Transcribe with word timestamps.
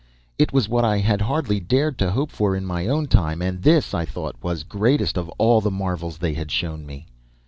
It 0.39 0.51
was 0.51 0.67
what 0.67 0.83
I 0.83 0.97
had 0.97 1.21
hardly 1.21 1.59
dared 1.59 1.99
to 1.99 2.09
hope 2.09 2.31
for, 2.31 2.55
in 2.55 2.65
my 2.65 2.87
own 2.87 3.05
time, 3.05 3.39
and 3.39 3.61
this, 3.61 3.93
I 3.93 4.03
thought, 4.03 4.35
was 4.41 4.63
greatest 4.63 5.15
of 5.15 5.29
all 5.37 5.61
the 5.61 5.69
marvels 5.69 6.17
they 6.17 6.33
had 6.33 6.49
shown 6.49 6.87
me! 6.87 7.05